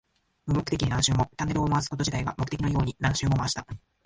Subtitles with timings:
[0.47, 1.25] 無目的に何周も。
[1.37, 3.67] チャンネルを回すこと自体が目的のように何周も回した。